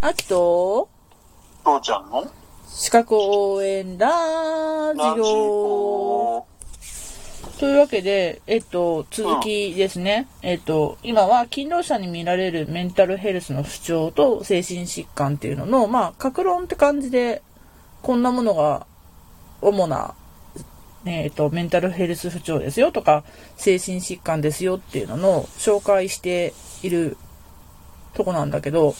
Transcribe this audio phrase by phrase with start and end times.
[0.00, 0.88] 秋と、
[1.64, 2.24] 父ちゃんの？
[2.68, 6.36] 資格応援ラジオ。
[6.36, 6.46] オ。
[7.58, 10.28] というわけで、えっと、続きですね。
[10.42, 17.42] えっと、今は勤労者に見られるメンタルヘルスの不調と精神疾患っていうのの、まあ、格論って感じで、
[18.00, 18.86] こんなものが
[19.60, 20.14] 主な、
[21.02, 23.24] ねえっと、メンタルヘルス不調ですよとか、
[23.56, 26.54] 精神疾患ですよっていうのの紹介して
[26.84, 27.16] いる
[28.14, 28.94] とこなんだけど、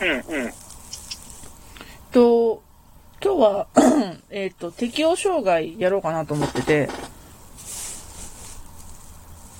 [0.00, 0.52] うんうん。
[2.12, 2.62] と、
[3.22, 3.66] 今日は、
[4.30, 6.88] えっと、適応障害やろうかなと思ってて、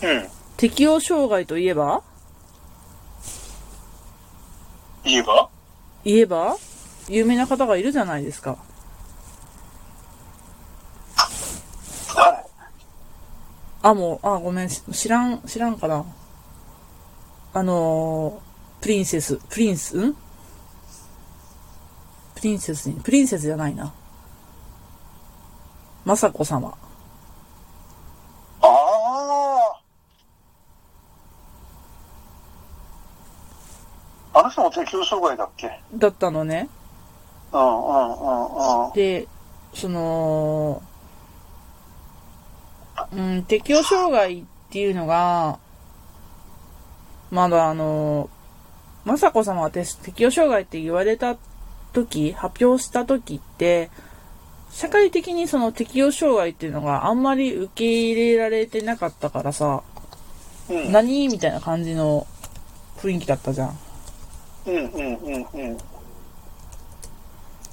[0.02, 0.29] うん。
[0.56, 2.02] 適応障害といえば？
[5.05, 5.51] 言えば？
[6.05, 6.57] 言えば？
[7.09, 8.57] 有名な方がいるじゃないですか。
[12.16, 12.38] 誰
[13.82, 16.04] あ、もう、あ、ごめん、し知らん、知らんかな。
[17.52, 20.16] あのー、プリンセス、プリンス、ん
[22.41, 23.93] プリンセスに、プリンセスじゃないな。
[26.07, 26.74] 雅子様。
[28.63, 28.66] あ
[34.32, 34.38] あ。
[34.38, 35.82] あの人も適応障害だっけ？
[35.95, 36.71] だったのね。
[37.52, 38.93] うんうんうんうん。
[38.95, 39.29] で、
[39.75, 40.82] その、
[43.13, 45.59] うん、適応障害っていうのが、
[47.30, 48.30] まだあの、
[49.04, 51.37] 雅子様がて適応障害って言われた
[51.93, 53.91] 時、発表した時って、
[54.71, 59.82] 社会的にその適応障害っていうのがあんまり受け入れられてなかったからさ、
[60.69, 62.27] うん何みたいな感じの
[62.99, 63.79] 雰囲気だったじゃん。
[64.66, 65.78] うんうんうんうん。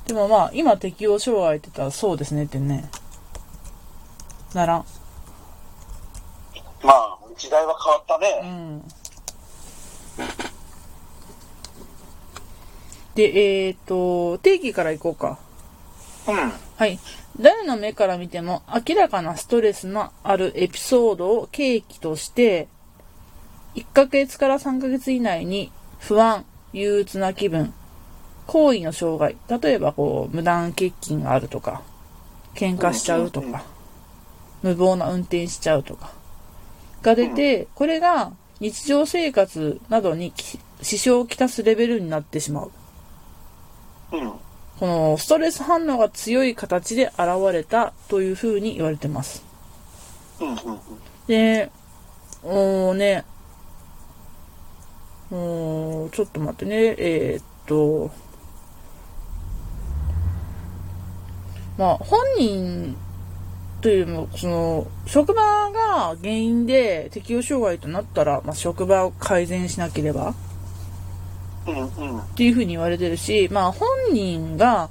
[0.08, 2.90] でもまあ、今適応障害って言ったらそうですねってね。
[4.54, 4.86] ならん。
[6.82, 8.50] まあ、時代は変わったうね。
[8.50, 8.84] ん。
[13.18, 15.40] で、えっ、と、定義からいこうか。
[16.28, 16.36] うん。
[16.76, 17.00] はい。
[17.40, 22.68] 誰の目から見ても明らかなストレスのあるエピソードを契機として、
[23.74, 27.74] 1ヶ月から3ヶ月以内に不安、憂鬱な気分、
[28.46, 31.82] 行為の障害、例えばこう、無断欠勤があるとか、
[32.54, 33.64] 喧嘩しちゃうとか、
[34.62, 36.14] 無謀な運転しちゃうとか、
[37.02, 42.72] が出て、これが日常生活などにき支障をきたすレベルになってしまう。
[44.12, 44.34] うん。
[44.80, 47.20] このストレス反応が強い形で現
[47.52, 49.44] れたというふうに言われてます。
[51.28, 51.72] で、
[52.44, 53.26] おーね、
[55.32, 58.12] おーちょっと待ってね、えーっと、
[61.78, 62.96] まあ、本人
[63.82, 70.34] というのも、その、職場が原因で適応障害となったら、まあ、職場を改善しなければ。
[71.72, 74.90] っていうふうに言われてるし、まあ本人が、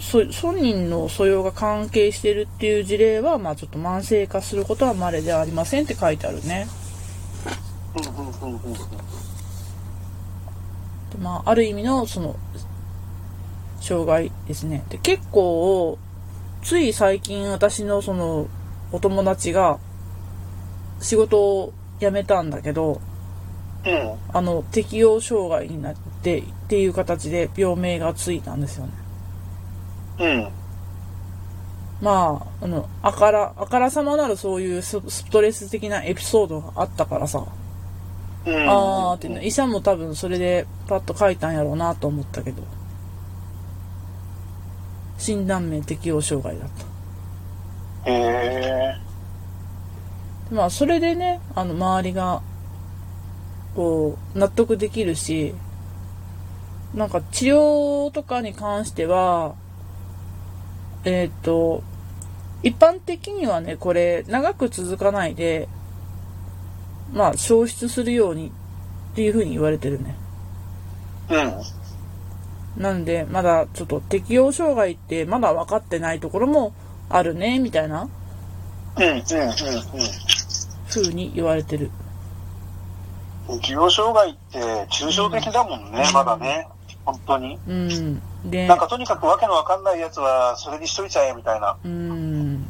[0.00, 6.66] そ本人の素養が関係してるっていう事例は、まあちょっと慢性化することは稀ではありませんって書いてあるね。
[11.20, 12.36] まあある意味のその、
[13.80, 14.84] 障害ですね。
[14.88, 15.98] で、結構、
[16.62, 18.48] つい最近私のその、
[18.90, 19.78] お友達が、
[21.00, 23.15] 仕事を辞めたんだけど、うん。
[24.32, 28.92] あの、適応障害になってっていう形で病名がついたんですよね。
[30.18, 30.48] うん。
[32.00, 37.44] まあ、あの、あから、あからさまなるそういうスストレス的なエピソードがあったからさ、
[38.46, 38.54] うん。
[38.68, 42.62] あーっていうの、医者も多分それでパッと書いたんやろうなと思ったけど、
[45.18, 46.68] 診断名適応障害だっ
[48.04, 48.10] た。
[48.10, 49.06] へえ。
[50.50, 52.42] まあ、それでね、あの、周りが、
[53.76, 55.54] こう、納得できるし、
[56.94, 59.54] なんか治療とかに関しては、
[61.04, 61.82] えーっと、
[62.62, 65.68] 一般的にはね、これ、長く続かないで、
[67.12, 68.50] まあ、消失するように
[69.12, 70.16] っていう風に言われてるね。
[71.28, 72.82] うん。
[72.82, 76.72] なんで、まだちょっと適応障害ってまだ分かってないところも
[77.10, 78.08] あるね、みたいな
[78.96, 79.22] うんうんうんうん。
[80.88, 81.90] 風に言われてる。
[83.46, 84.58] 適応障害って
[84.90, 86.68] 抽象的だもんね、うんまだね。
[87.04, 87.58] 本当に。
[87.68, 88.22] うん。
[88.50, 91.76] でなん、かとにかくわけのわかんないやつはそれにしといちゃえみたいな。
[91.84, 92.66] うん。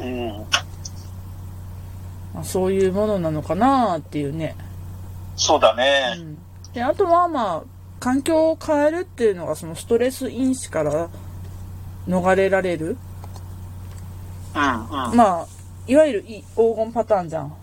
[0.00, 0.46] うん。
[2.34, 4.56] まあ、そういうものなのかなっていうね。
[5.36, 6.14] そうだうね。
[6.16, 6.38] ん、
[6.72, 7.62] であとはまあ
[8.00, 11.10] 環境を変えるっていうのがそのストレス因子から
[12.08, 12.96] 逃れられる
[14.54, 15.16] うんうん。
[15.16, 15.46] まあ
[15.86, 17.54] いわゆるい黄金パターンじゃん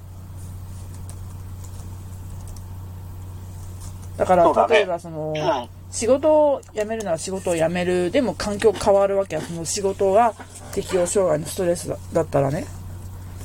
[4.17, 8.09] だから例えばその、うん仕事を辞めるなら仕事を辞める。
[8.09, 9.41] でも環境変わるわけや。
[9.41, 10.33] その仕事が
[10.73, 12.65] 適応障害のストレスだだったらね。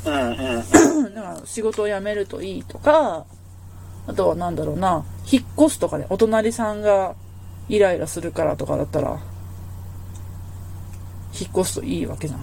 [0.06, 1.12] うんうん。
[1.15, 3.26] だから仕事を辞めるといいとか
[4.06, 5.05] あとはなんだろうな。
[5.31, 6.06] 引っ越すとかね。
[6.09, 7.15] お隣さんが
[7.69, 9.20] イライラするからとかだったら
[11.38, 12.41] 引っ越すといいわけじゃん。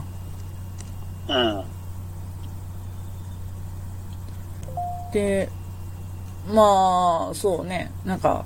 [1.30, 1.66] うん。
[5.12, 5.50] で
[6.48, 8.46] まあそうねなんか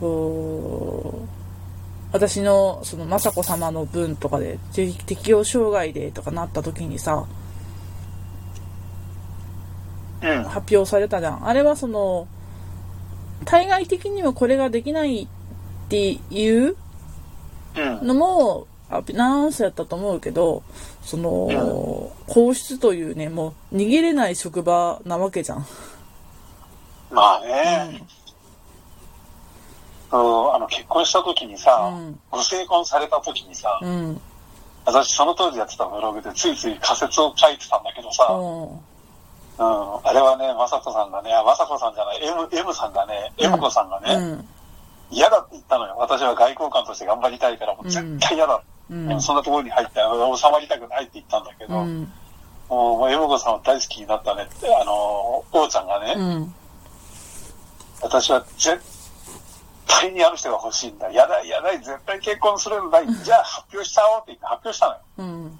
[0.00, 1.28] こう
[2.12, 7.26] 私のその雅子様の分とかでて適応障害でとかなった時にさ
[10.22, 10.44] うん。
[10.44, 12.28] 発表されたじゃんあれはその
[13.44, 15.28] 対外的にもこれができないっ
[15.88, 16.76] ていう
[17.76, 18.06] うん。
[18.06, 20.62] のもアナウンスやったと思うけど
[21.02, 25.66] その皇室というねもう逃げれない職場なわけじゃん
[27.12, 28.02] まあね。
[30.10, 32.20] そうあの、結婚した時にさ、うん。
[32.30, 34.20] ご成婚された時にさ、うん。
[34.84, 38.72] 私その当時やってたブログでついつい仮説を書いてたんだけどさ、うん。
[38.72, 38.78] うん、
[39.58, 43.44] あれはね、雅子さんがね、あ雅子さんじゃない、M, M さんがね、うん。
[43.46, 44.48] M 子さんがね、うん。
[45.10, 45.94] 嫌だって言ったのよ。
[45.98, 48.62] 私は外交官として頑張りたいから、もう絶対嫌だ。
[48.90, 49.20] うん。
[49.22, 52.12] そんなところに入って収まりたくないって言ったんだけど、うん。
[52.68, 56.54] もう M 子さんは大好きになったねって、あの、王ちゃんがね、うん
[58.02, 58.80] 私は絶
[59.86, 61.10] 対にある人が欲しいんだ。
[61.10, 63.00] やだ、やだ、絶対結婚するんだ。
[63.06, 65.00] じゃあ発表しちゃおうって言って発表したのよ。
[65.18, 65.58] うん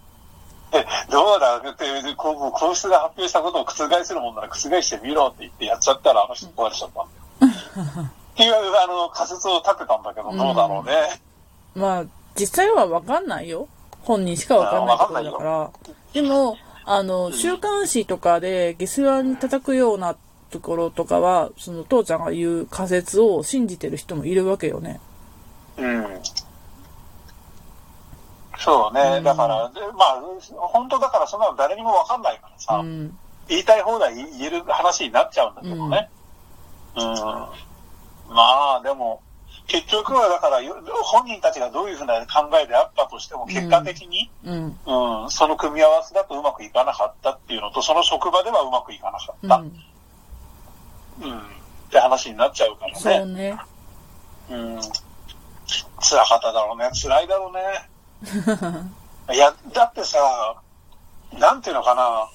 [0.74, 1.58] え、どうだ？
[1.58, 1.84] って、
[2.16, 8.08] こう皇室が発表したことを覆するもんなら覆してみろって言ってやっちゃったらあの人壊れちゃったんだよ。
[8.08, 11.20] っていうあの仮説を立てたんだけど、どうだろうね。
[11.74, 12.04] まあ
[12.34, 13.68] 実際は分かんないよ
[14.00, 15.70] 本人しか分かんないところだから
[16.14, 16.56] でも
[16.86, 20.16] あの週刊誌とかで下世話に叩くような
[20.52, 25.00] ところとかはその父ちゃんが言う仮説を信じてる人もいるわけよね
[25.78, 26.06] うん。
[28.58, 29.20] そうね。
[29.22, 30.22] だから、でまあ、
[30.68, 33.18] 本当だからそんなの誰にもわかんないからさ、うん
[33.48, 36.08] 言いたい放題言える話になっちゃうんだけどね。
[36.96, 37.04] うん。
[38.32, 39.20] まあ、でも、
[39.66, 44.76] 結局はだから、よ本人たちがどういうふうな考えであったとしても、結果的に、うん
[45.24, 49.62] うん、その組み合わせだとうまくいかなかったっていうのと、その職場ではうまくいかなかった。
[51.20, 51.38] うんうん。
[51.38, 51.42] っ
[51.90, 53.34] て話になっちゃうからそうね。
[53.34, 53.58] ね
[54.50, 54.80] うん。
[56.00, 56.90] 辛かっただろうね。
[56.94, 57.88] 辛いだろうね。
[59.34, 60.18] いや、だってさ、
[61.32, 62.28] なんていうのかな。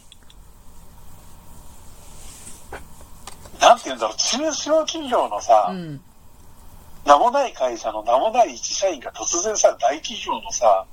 [3.60, 6.02] なんていうんだろう、中小企業のさ、うん
[7.08, 10.86] 名もない会社の名もない一社員が突然さ、大企業のさ、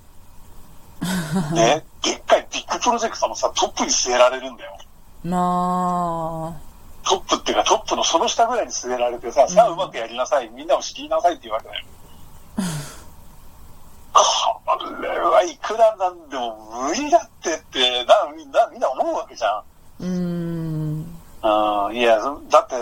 [1.52, 4.78] ね、でっかいビッグプロジェクトのさ、トップに据えられるんだよ。
[5.24, 6.56] ま
[7.04, 11.84] トップっていうか、トップのその下ぐらいに据えられてさ、さあうまくやりなさい、みんなを仕切りなさいって言うわけだよ。
[14.76, 19.50] これはいくらなんでも無理だってって、な、みんな、みんな思うわけじゃん。
[19.50, 19.64] あ
[20.00, 21.18] うーん。
[21.88, 22.18] うん、いや、
[22.50, 22.76] だって、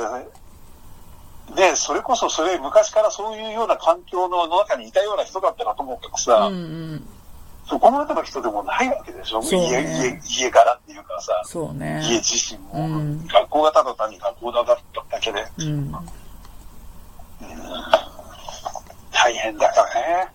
[1.54, 6.58] ね、それこそそれ昔からそういうような環境の中にいたような人だったらともかくさ、うんう
[6.96, 7.08] ん
[7.66, 10.20] そこまでの人でもないわけでしょ、そう家ね。
[10.26, 12.02] 家家柄っていうかさ、そうね。
[12.04, 13.26] 家自身も、うん。
[13.26, 14.72] 学校がただ単に学校だった
[15.10, 15.46] だけで。
[15.58, 15.92] うん。
[19.12, 20.32] 大変だからね。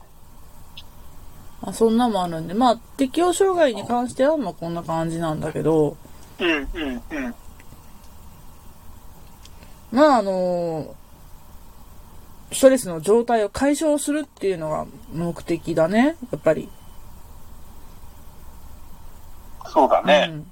[1.62, 2.54] あそんなもあるんで。
[2.54, 5.98] まあ適応障害に関してはまあこんな感じなんだけど。
[6.40, 7.36] うんうんうん。
[9.92, 10.96] まああの
[12.52, 16.16] ストレスの状態を解消するっていうのが目的だね。
[16.32, 16.70] やっぱり
[19.72, 20.28] そうだね。
[20.30, 20.52] うん。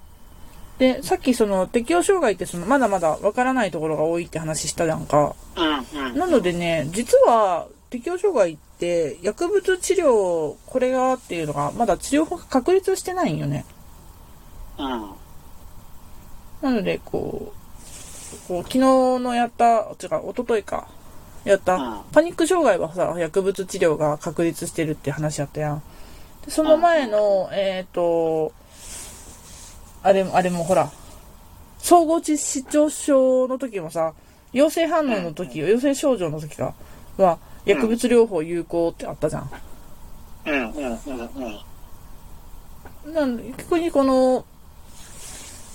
[0.78, 5.36] でさっきその適応障害ってそのまだまだわからないところが多いって話したじゃんか。
[5.56, 6.18] うんうん。
[6.18, 13.66] なのでね実は適応障害って薬物治療これがっていうのがまだ治療法が確立してないんよね。
[14.78, 15.12] うん。
[16.62, 20.88] なのでこうこう昨日のやった違う一昨日か。
[21.46, 22.02] やった、うん。
[22.12, 25.84] パニック障害はさ薬物治療が確立してるって話やったやん。
[26.44, 28.52] でその前の、えっ、と
[30.06, 30.92] あれもあれもほら
[31.80, 34.14] 総合致死症症の時もさ
[34.54, 36.76] 陽性反応の時陽性症状の時か
[37.18, 39.50] は薬物療法有効ってあったじゃん、
[40.46, 41.00] うんうんうん
[43.06, 43.14] うん。
[43.14, 44.46] なんで逆にこの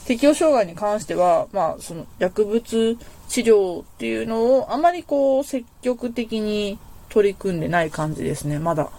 [0.07, 2.97] 適応障害に関しては、まあ、その薬物
[3.29, 8.91] 治療っていうのをあまりこう積極的に取り組んでない感じですねまだ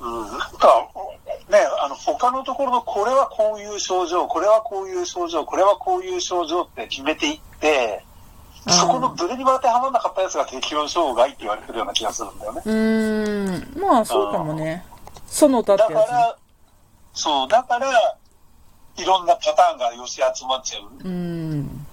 [0.00, 0.88] うん、なんか、
[1.50, 8.04] ね、あの、他のところのこれはこういう症状、これはこういう症状、これはこういう症状って決めていって、
[8.68, 12.62] そこのどれにも当てはまらなかったやつが適応障害って言われてるような気がするんだよね。
[12.64, 14.84] うーん、まあそうかもね。
[15.26, 16.36] その他ってやだから、
[17.12, 18.16] そう、だから、
[18.96, 20.82] いろんなパターンが寄せ集まっちゃう。
[21.00, 21.04] つ。
[21.04, 21.86] うーん。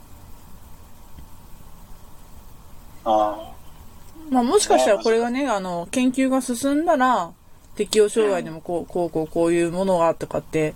[3.06, 4.34] うん。
[4.34, 7.32] まあもしかしたらこれがね、あの、研究が進んだら、
[7.76, 10.76] 適応障害でもこう、こう、こう、こういうものがとかって、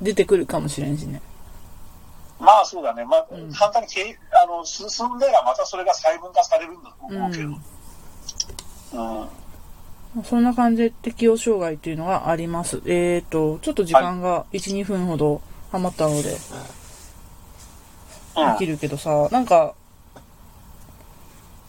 [0.00, 1.22] 出てくるかもしれんしね。
[2.40, 3.04] まあそうだね。
[3.04, 7.48] まあ、うん簡単にけいあの進んだらまたそれが細分化されるんだと思うけど。
[10.16, 10.24] うん。
[10.24, 12.80] そんな感じで適応障害っていうのがあります。
[12.86, 15.40] えーと、ちょっと時間が1、2分ほど
[15.72, 16.36] 余ったので、
[18.36, 18.52] うん。
[18.52, 19.74] できるけどさ、なんか、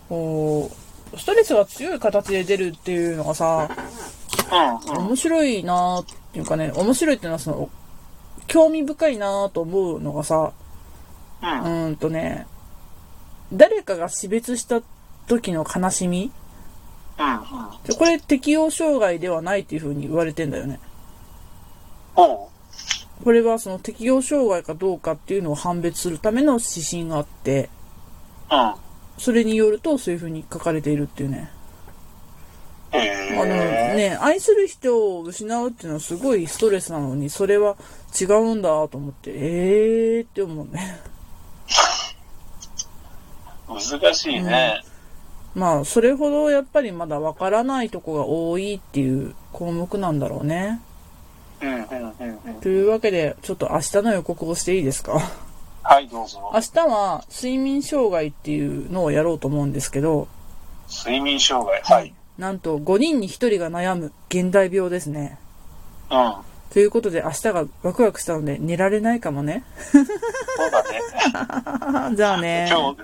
[0.09, 0.69] こ
[1.13, 3.83] う、ストレスが強い形で出るっていうのがさ、うん。
[3.83, 3.94] うん。
[4.51, 7.69] 面白いなーっていうかね、面白いっていうのはその、
[8.47, 10.51] 興味深いなーと思うのがさ、
[11.41, 11.49] うん。
[11.49, 12.47] うーんとね、
[13.51, 14.81] 誰かが死別した
[15.27, 16.31] 時の悲しみ？
[17.17, 17.87] うん。
[17.87, 20.79] でこれ適応障害ではないっていう風に言われてんだよね。
[22.15, 22.51] こ
[23.31, 27.69] れはその適応障害かどうかっていうのを判別するための指針があって、
[28.51, 28.73] うん。
[29.17, 31.51] それによるとそういう風に書かれているっていうね。
[33.43, 33.93] のえ。
[33.95, 37.75] ね、愛する人を失うっていうのはすごいストレスなのに、それは
[38.19, 40.99] 違うんだと思って、えーって思うね。
[43.67, 44.81] 難しいね。
[45.55, 50.81] まあ、それほどやっぱりまだわからないとこが多いっていう項目なんだろうね。
[51.61, 51.73] うん。
[51.73, 51.79] うん。
[51.79, 52.39] うん。
[52.45, 52.53] うん。
[52.61, 55.19] というわけで、ちょっと明日の予告をしていいですか？
[55.81, 56.51] はい、どうぞ。
[56.53, 60.27] 明日は睡眠障害っていうのをやろうと思うんですけど、
[60.89, 61.81] 睡眠障害。
[61.83, 62.13] はい。
[62.37, 65.37] なんと5人に1人が悩む現代病ですね。
[66.11, 66.35] うん。
[66.71, 69.63] ということで明日がワクワクしたので寝られないかもね。
[69.91, 70.83] そうだ
[72.09, 72.15] ね。
[72.17, 72.67] じゃあね。
[72.69, 72.97] 今日、